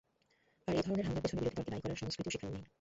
[0.67, 2.63] আর এ ধরনের হামলার পেছনে বিরোধী দলকে দায়ী করার সংস্কৃতিও সেখানে নেই।